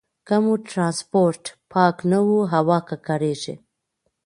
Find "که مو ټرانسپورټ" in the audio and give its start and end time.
0.27-1.43